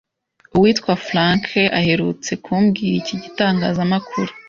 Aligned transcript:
Uwitwa 0.55 0.93
Frankay 1.07 1.67
aherutse 1.79 2.31
kubwira 2.45 2.95
iki 3.01 3.15
gitangazamakuru 3.23 4.31